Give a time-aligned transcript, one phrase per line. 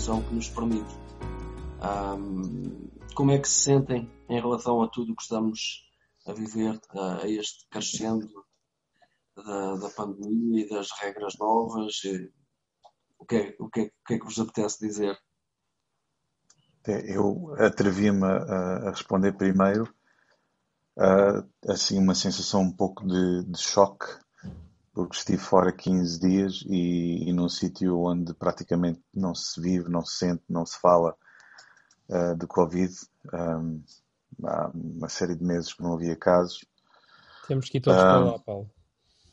[0.00, 0.94] que nos permite.
[1.82, 5.84] Um, como é que se sentem em relação a tudo o que estamos
[6.26, 8.26] a viver, a, a este crescendo
[9.36, 12.00] da, da, pandemia e das regras novas?
[13.18, 15.18] O que, é, o, que é, o que é que vos apetece dizer?
[16.86, 19.94] Eu atrevia-me a, a, responder primeiro,
[21.68, 24.06] assim, uma sensação um pouco de, de choque
[24.92, 30.04] porque estive fora 15 dias e, e num sítio onde praticamente não se vive, não
[30.04, 31.16] se sente, não se fala
[32.08, 32.92] uh, de Covid.
[33.32, 33.82] Um,
[34.44, 36.64] há uma série de meses que não havia casos.
[37.46, 38.70] Temos que ir todos um, para lá, Paulo.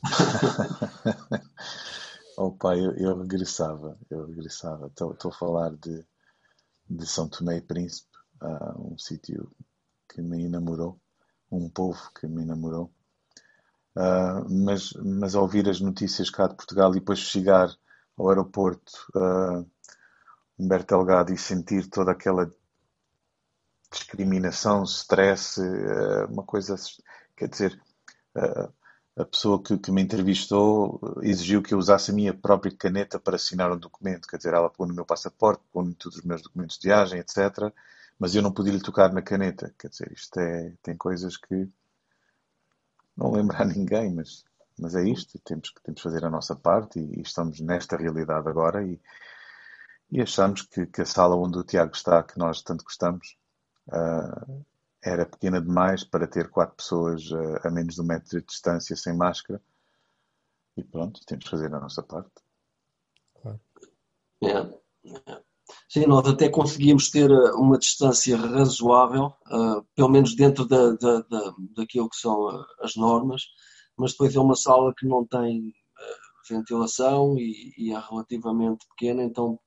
[2.58, 4.86] pai, eu, eu, regressava, eu regressava.
[4.86, 6.04] Estou, a falar de,
[6.88, 9.50] de São Tomé e Príncipe, uh, um sítio
[10.08, 11.00] que me enamorou,
[11.50, 12.90] um povo que me enamorou.
[13.98, 17.68] Uh, mas, mas ouvir as notícias cá de Portugal e depois chegar
[18.16, 19.68] ao aeroporto uh,
[20.56, 22.48] Humberto Delgado e sentir toda aquela
[23.90, 26.76] discriminação, stress, uh, uma coisa,
[27.36, 27.80] quer dizer,
[29.16, 33.34] a pessoa que, que, me entrevistou exigiu que eu usasse a minha própria caneta para
[33.34, 36.78] assinar um documento, quer dizer, ela pôs no meu passaporte, pôs todos os meus documentos
[36.78, 37.72] de viagem, etc.
[38.16, 41.68] Mas eu não podia lhe tocar na caneta, quer dizer, isto é, tem coisas que
[43.18, 44.44] não lembrar ninguém, mas,
[44.78, 48.48] mas é isto, temos que temos fazer a nossa parte e, e estamos nesta realidade
[48.48, 49.00] agora e,
[50.10, 53.36] e achamos que, que, a sala onde o Tiago está, que nós tanto gostamos,
[53.88, 54.64] uh,
[55.02, 58.94] era pequena demais para ter quatro pessoas uh, a menos de um metro de distância
[58.96, 59.60] sem máscara
[60.76, 62.30] e pronto, temos que fazer a nossa parte.
[63.42, 63.60] Claro.
[64.44, 64.78] É.
[65.88, 71.20] Sim, nós até conseguimos ter eh, uma distância razoável, uh, pelo menos dentro da, da,
[71.22, 73.44] da, daquilo que são eh, as normas,
[73.96, 79.22] mas depois é uma sala que não tem uh, ventilação e, e, é relativamente pequena,
[79.22, 79.58] então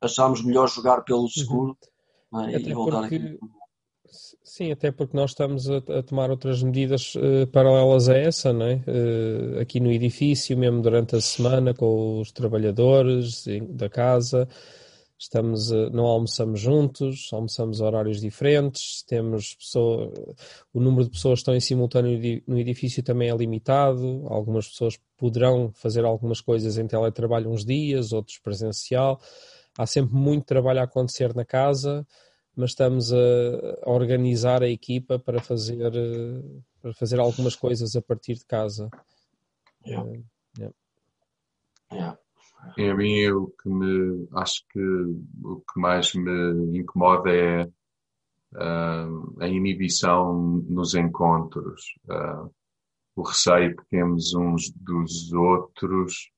[0.00, 1.28] achámos melhor jogar pelo uhum.
[1.28, 1.78] seguro
[2.32, 2.46] uhum.
[2.46, 3.38] né, e voltar porque, aqui.
[4.42, 8.64] Sim, até porque nós estamos a, a tomar outras medidas uh, paralelas a essa, não
[8.64, 8.80] é?
[9.60, 14.48] aqui no edifício, mesmo durante a semana, com os trabalhadores da casa
[15.18, 20.12] estamos não almoçamos juntos, almoçamos a horários diferentes, temos pessoa,
[20.72, 24.98] o número de pessoas que estão em simultâneo no edifício também é limitado, algumas pessoas
[25.16, 29.20] poderão fazer algumas coisas em teletrabalho uns dias, outros presencial.
[29.78, 32.06] Há sempre muito trabalho a acontecer na casa,
[32.54, 33.16] mas estamos a,
[33.82, 35.92] a organizar a equipa para fazer,
[36.80, 38.90] para fazer algumas coisas a partir de casa.
[39.86, 40.04] Yeah.
[40.04, 40.24] Uh,
[40.58, 40.74] yeah.
[41.92, 42.18] Yeah.
[42.76, 44.80] A mim, o que me, acho que
[45.42, 52.50] o que mais me incomoda é uh, a inibição nos encontros, uh,
[53.14, 56.30] o receio que temos uns dos outros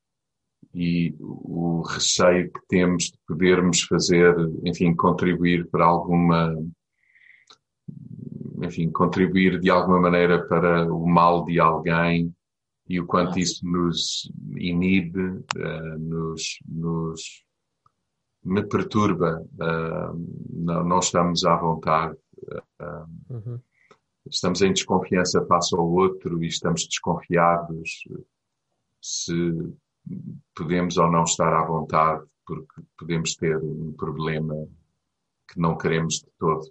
[0.75, 4.35] e o receio que temos de podermos fazer,
[4.65, 6.55] enfim, contribuir para alguma,
[8.63, 12.33] enfim, contribuir de alguma maneira para o mal de alguém
[12.89, 17.45] e o quanto isso nos inibe, uh, nos, nos,
[18.43, 22.17] me perturba, uh, não, não, estamos à vontade,
[22.81, 23.61] uh, uhum.
[24.27, 28.05] estamos em desconfiança face ao outro e estamos desconfiados
[29.03, 29.53] se
[30.55, 34.55] podemos ou não estar à vontade, porque podemos ter um problema
[35.47, 36.71] que não queremos de todo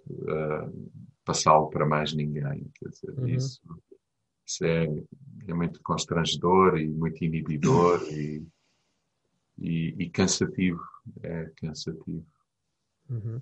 [1.24, 2.66] passá-lo para mais ninguém.
[2.74, 3.28] Quer dizer, uhum.
[3.28, 3.60] isso
[4.48, 4.86] isso é,
[5.50, 8.46] é muito constrangedor e muito inibidor e,
[9.58, 10.80] e, e cansativo.
[11.22, 12.24] É cansativo.
[13.08, 13.40] Uhum.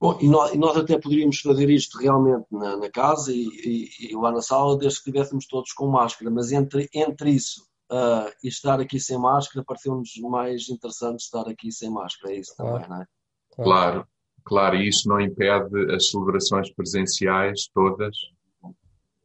[0.00, 4.10] Bom, e nós, e nós, até poderíamos fazer isto realmente na, na casa e, e,
[4.10, 8.30] e, lá na sala, desde que estivéssemos todos com máscara, mas entre, entre isso uh,
[8.42, 12.72] e estar aqui sem máscara, pareceu-nos mais interessante estar aqui sem máscara, é isso claro.
[12.74, 13.06] também, não é?
[13.54, 14.08] Claro,
[14.44, 18.16] claro, e isso não impede as celebrações presenciais todas,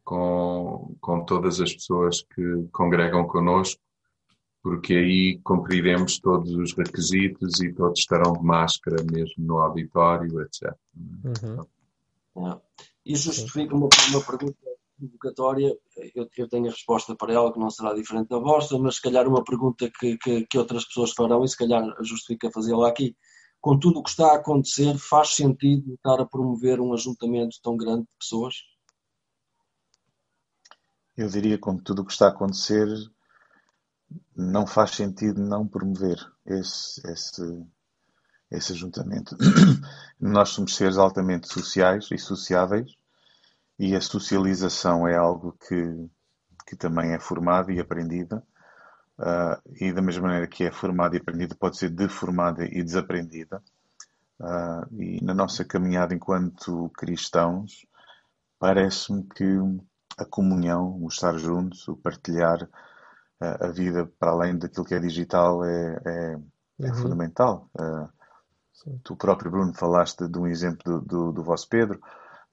[0.09, 3.79] com, com todas as pessoas que congregam connosco,
[4.63, 10.75] porque aí cumpriremos todos os requisitos e todos estarão de máscara mesmo no auditório, etc.
[12.35, 12.59] Uhum.
[13.06, 14.57] E justifica uma, uma pergunta
[14.97, 15.77] provocatória,
[16.15, 19.03] eu, eu, tenho a resposta para ela que não será diferente da vossa, mas se
[19.03, 23.15] calhar uma pergunta que, que, que outras pessoas farão e se calhar justifica fazê-la aqui.
[23.62, 27.77] Com tudo o que está a acontecer, faz sentido estar a promover um ajuntamento tão
[27.77, 28.55] grande de pessoas?
[31.19, 32.88] Eu diria, com tudo o que está a acontecer,
[34.33, 37.68] não faz sentido não promover esse, esse,
[38.50, 39.36] esse ajuntamento.
[40.18, 42.95] Nós somos seres altamente sociais e sociáveis
[43.77, 46.10] e a socialização é algo que,
[46.66, 48.42] que também é formada e aprendida.
[49.18, 53.62] Uh, e da mesma maneira que é formada e aprendida, pode ser deformada e desaprendida.
[54.39, 57.86] Uh, e na nossa caminhada enquanto cristãos,
[58.57, 59.44] parece-me que
[60.21, 65.00] a comunhão, o estar juntos, o partilhar uh, a vida para além daquilo que é
[65.00, 66.39] digital é, é,
[66.81, 66.95] é uhum.
[66.95, 67.69] fundamental.
[69.04, 72.00] tu próprio, Bruno, falaste de um exemplo do, do, do vosso Pedro,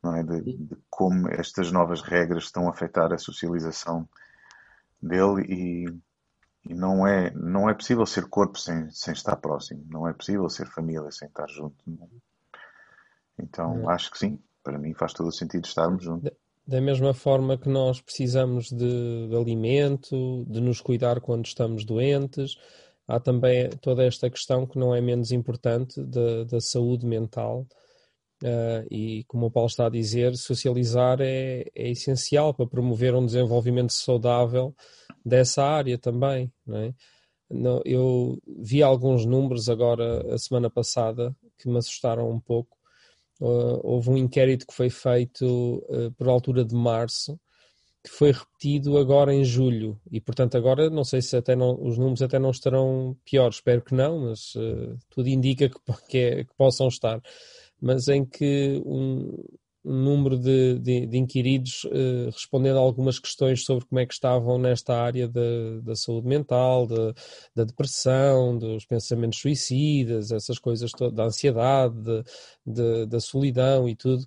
[0.03, 0.23] não é?
[0.23, 4.09] De, de, como estas novas regras estão a afetar a socialização
[5.03, 6.07] dele e
[6.69, 9.85] e não é, não é possível ser corpo sem, sem estar próximo.
[9.89, 11.77] Não é possível ser família sem estar junto.
[13.39, 13.95] Então, é.
[13.95, 14.39] acho que sim.
[14.65, 16.31] Para mim faz todo o sentido estarmos juntos.
[16.67, 22.57] Da mesma forma que nós precisamos de, de alimento, de nos cuidar quando estamos doentes,
[23.07, 27.67] há também toda esta questão que não é menos importante da, da saúde mental.
[28.43, 33.25] Uh, e como o Paulo está a dizer, socializar é, é essencial para promover um
[33.25, 34.75] desenvolvimento saudável
[35.25, 36.53] dessa área também.
[36.69, 36.93] É?
[37.85, 42.77] eu vi alguns números agora, a semana passada, que me assustaram um pouco.
[43.41, 47.38] Uh, houve um inquérito que foi feito uh, por altura de março,
[48.03, 50.00] que foi repetido agora em julho.
[50.11, 53.83] E, portanto, agora não sei se até não, os números até não estarão piores, espero
[53.83, 55.77] que não, mas uh, tudo indica que,
[56.09, 57.21] que, é, que possam estar.
[57.81, 59.44] Mas em que um,
[59.87, 64.12] um número de, de, de inquiridos uh, respondendo a algumas questões sobre como é que
[64.12, 67.15] estavam nesta área da, da saúde mental, de,
[67.55, 72.25] da depressão, dos pensamentos suicidas, essas coisas, da ansiedade,
[72.67, 74.27] de, da solidão e tudo.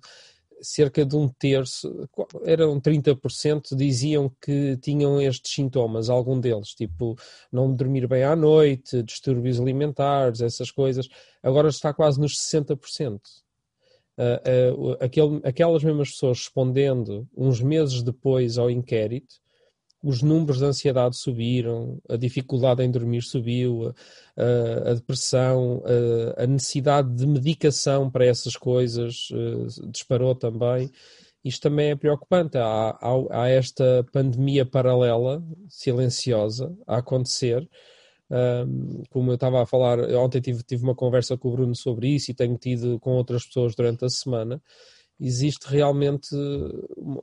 [0.62, 2.08] Cerca de um terço,
[2.44, 7.16] eram 30%, diziam que tinham estes sintomas, algum deles, tipo
[7.50, 11.08] não dormir bem à noite, distúrbios alimentares, essas coisas.
[11.42, 13.20] Agora está quase nos 60%
[15.42, 19.34] aquelas mesmas pessoas respondendo uns meses depois ao inquérito,
[20.02, 23.94] os números de ansiedade subiram, a dificuldade em dormir subiu,
[24.36, 25.82] a, a depressão,
[26.36, 30.90] a, a, necessidade de medicação para essas coisas uh, disparou também.
[31.44, 32.56] Isto também é preocupante.
[32.56, 37.68] Há, há, há, esta pandemia paralela, silenciosa, a acontecer,
[38.30, 42.14] um, como eu estava a falar, ontem tive, tive uma conversa com o Bruno sobre
[42.14, 44.62] isso e tenho tido com outras pessoas durante a semana.
[45.18, 46.28] Existe realmente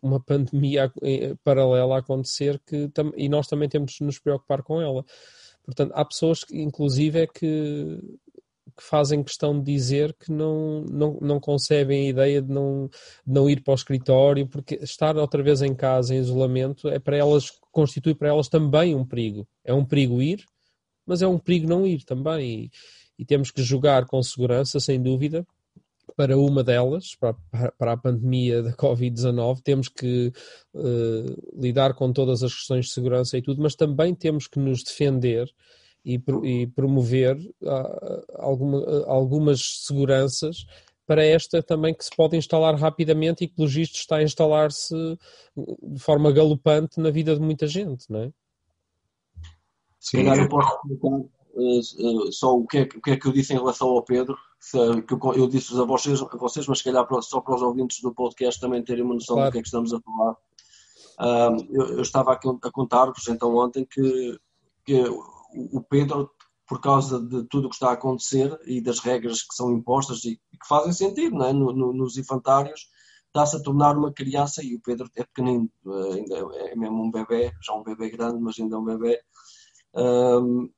[0.03, 0.91] uma pandemia
[1.43, 5.03] paralela a acontecer que, e nós também temos de nos preocupar com ela.
[5.65, 7.99] Portanto, há pessoas que, inclusive, é que,
[8.77, 12.87] que fazem questão de dizer que não, não, não concebem a ideia de não,
[13.25, 16.99] de não ir para o escritório, porque estar outra vez em casa, em isolamento, é
[16.99, 19.47] para elas, constitui para elas também um perigo.
[19.65, 20.45] É um perigo ir,
[21.07, 22.65] mas é um perigo não ir também.
[22.65, 22.71] E,
[23.19, 25.45] e temos que jogar com segurança, sem dúvida,
[26.15, 27.35] para uma delas, para,
[27.77, 30.31] para a pandemia da Covid-19, temos que
[30.73, 34.83] uh, lidar com todas as questões de segurança e tudo, mas também temos que nos
[34.83, 35.47] defender
[36.03, 40.65] e, e promover uh, alguma, uh, algumas seguranças
[41.05, 44.93] para esta também que se pode instalar rapidamente e que, pelo está a instalar-se
[45.55, 48.31] de forma galopante na vida de muita gente, não é?
[50.07, 53.27] Se calhar eu posso explicar uh, uh, só o que, é, o que, é, que
[53.27, 56.65] eu disse em relação ao Pedro, se, que eu, eu disse a vocês, a vocês,
[56.65, 59.49] mas se calhar só para os ouvintes do podcast também terem uma noção claro.
[59.49, 60.31] do que é que estamos a falar.
[61.19, 64.39] Uh, eu, eu, estava aqui a contar-vos então ontem que,
[64.85, 65.03] que
[65.73, 66.29] o Pedro,
[66.65, 70.23] por causa de tudo o que está a acontecer e das regras que são impostas
[70.23, 71.51] e, e que fazem sentido não é?
[71.51, 72.87] no, no, nos infantários,
[73.25, 77.11] está-se a tornar uma criança e o Pedro é pequenino, eh, ainda é mesmo um
[77.11, 79.19] bebê, já um bebê grande, mas ainda é um bebê
[79.95, 80.69] um,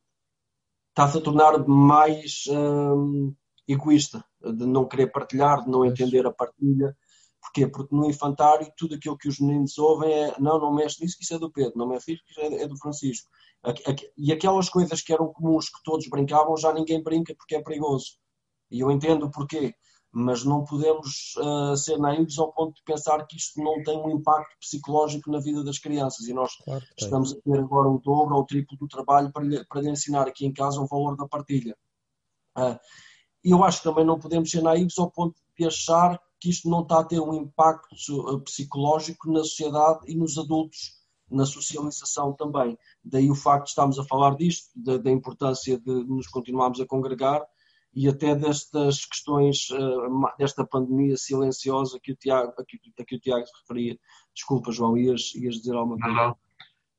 [0.89, 3.34] está-se a tornar mais um,
[3.68, 6.96] egoísta, de não querer partilhar, de não entender a partilha.
[7.42, 7.68] Porquê?
[7.68, 11.24] Porque no infantário tudo aquilo que os meninos ouvem é não, não mexe nisso, que
[11.24, 13.30] isso é do Pedro, não mexe nisso, que isso é do Francisco.
[14.18, 18.18] E aquelas coisas que eram comuns, que todos brincavam, já ninguém brinca porque é perigoso.
[18.70, 19.74] E eu entendo o porquê
[20.12, 24.10] mas não podemos uh, ser naivos ao ponto de pensar que isto não tem um
[24.10, 28.36] impacto psicológico na vida das crianças e nós claro estamos a ter agora o dobro
[28.36, 31.16] ou o triplo do trabalho para lhe, para lhe ensinar aqui em casa o valor
[31.16, 31.78] da partilha.
[32.58, 32.78] Uh,
[33.44, 36.70] e eu acho que também não podemos ser naivos ao ponto de achar que isto
[36.70, 40.98] não está a ter um impacto uh, psicológico na sociedade e nos adultos,
[41.30, 42.75] na socialização também.
[43.04, 46.88] Daí o facto de estarmos a falar disto, da, da importância de nos continuarmos a
[46.88, 47.46] congregar
[48.00, 53.18] e até destas questões, uh, desta pandemia silenciosa que o Tiago, a que, a que
[53.18, 54.00] o Tiago se referia.
[54.34, 56.15] Desculpa, João, ias, ias dizer alguma coisa?
[56.15, 56.36] Não, não.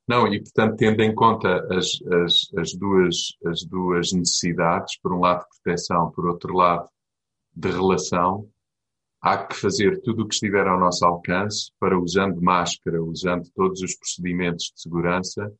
[0.07, 3.15] Não, e portanto, tendo em conta as, as, as, duas,
[3.47, 6.87] as duas necessidades, por um lado de proteção, por outro lado
[7.55, 8.47] de relação,
[9.23, 13.81] há que fazer tudo o que estiver ao nosso alcance para, usando máscara, usando todos
[13.81, 15.51] os procedimentos de segurança,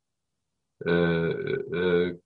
[0.82, 2.20] uh,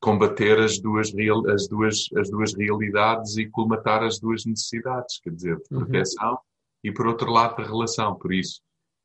[0.00, 5.30] combater as duas, real, as, duas, as duas realidades e colmatar as duas necessidades, quer
[5.30, 5.80] dizer, de uhum.
[5.80, 6.38] proteção uhum.
[6.84, 8.14] e, por outro lado, de relação.
[8.16, 8.60] Por isso,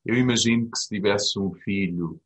[0.05, 2.19] eu imagino que se tivesse um filho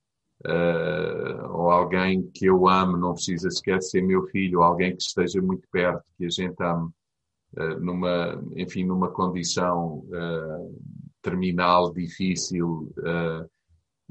[0.45, 5.01] uh, ou alguém que eu amo, não precisa sequer ser meu filho, ou alguém que
[5.01, 6.89] esteja muito perto, que a gente ame,
[7.57, 10.81] uh, numa, enfim, numa condição uh,
[11.21, 12.93] terminal, difícil,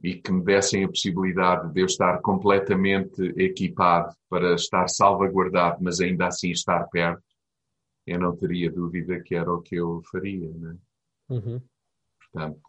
[0.03, 6.01] e que me dessem a possibilidade de eu estar completamente equipado para estar salvaguardado, mas
[6.01, 7.23] ainda assim estar perto,
[8.07, 10.51] eu não teria dúvida que era o que eu faria.
[10.51, 10.77] Né?
[11.29, 11.61] Uhum.
[12.21, 12.61] Portanto,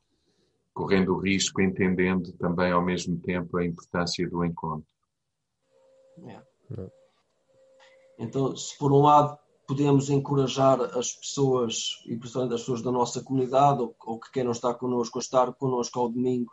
[0.73, 4.89] correndo o risco, entendendo também ao mesmo tempo a importância do encontro.
[6.27, 6.41] É.
[8.17, 13.23] Então, se por um lado podemos encorajar as pessoas, e principalmente as pessoas da nossa
[13.23, 16.51] comunidade, ou, ou que queiram estar connosco, a estar connosco ao domingo,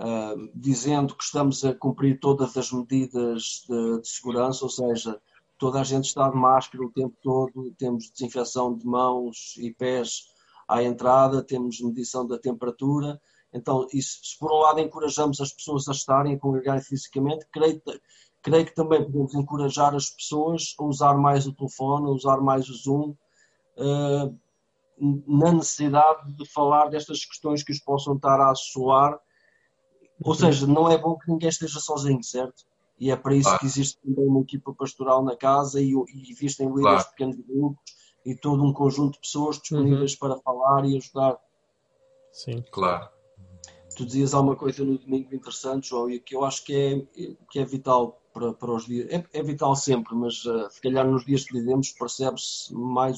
[0.00, 5.20] uh, dizendo que estamos a cumprir todas as medidas de, de, segurança, ou seja,
[5.58, 10.28] toda a gente está de máscara o tempo todo, temos desinfecção de mãos e pés
[10.66, 13.20] à entrada, temos medição da temperatura.
[13.52, 17.82] Então, isso, se por um lado encorajamos as pessoas a estarem, a congregarem fisicamente, creio,
[18.42, 22.68] creio que também podemos encorajar as pessoas a usar mais o telefone, a usar mais
[22.68, 23.14] o Zoom,
[23.76, 24.38] uh,
[25.26, 29.18] na necessidade de falar destas questões que os possam estar a assoar
[30.22, 32.64] ou seja, não é bom que ninguém esteja sozinho, certo?
[32.98, 33.60] E é para isso claro.
[33.60, 37.10] que existe também uma equipa pastoral na casa e, e existem líderes claro.
[37.10, 37.94] pequenos grupos
[38.26, 40.18] e todo um conjunto de pessoas disponíveis uhum.
[40.18, 41.38] para falar e ajudar.
[42.30, 42.62] Sim.
[42.70, 43.08] Claro.
[43.96, 47.58] Tu dizias alguma coisa no domingo interessante, João, e que eu acho que é, que
[47.58, 49.08] é vital para, para os dias.
[49.10, 53.08] É, é vital sempre, mas uh, se calhar nos dias que vivemos percebe-se mais